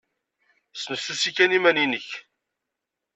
Snefsusi 0.73 1.31
kan 1.31 1.51
iman-nnek. 1.57 2.07